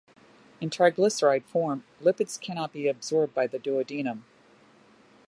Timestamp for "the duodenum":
3.45-4.23